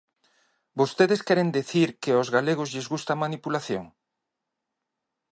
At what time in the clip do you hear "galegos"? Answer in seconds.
2.35-2.71